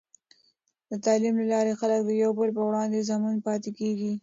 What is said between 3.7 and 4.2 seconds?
کېږي.